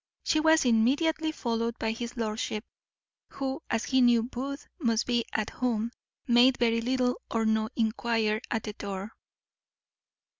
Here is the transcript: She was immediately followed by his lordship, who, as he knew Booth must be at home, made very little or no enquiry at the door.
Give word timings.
She 0.23 0.39
was 0.39 0.65
immediately 0.65 1.31
followed 1.31 1.77
by 1.77 1.91
his 1.91 2.17
lordship, 2.17 2.63
who, 3.29 3.61
as 3.69 3.85
he 3.85 4.01
knew 4.01 4.23
Booth 4.23 4.67
must 4.79 5.05
be 5.05 5.25
at 5.31 5.51
home, 5.51 5.91
made 6.25 6.57
very 6.57 6.81
little 6.81 7.21
or 7.29 7.45
no 7.45 7.69
enquiry 7.75 8.41
at 8.49 8.63
the 8.63 8.73
door. 8.73 9.13